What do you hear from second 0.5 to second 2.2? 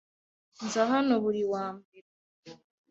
Nza hano buri wa mbere.